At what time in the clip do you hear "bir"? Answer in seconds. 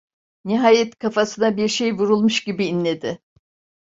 1.57-1.67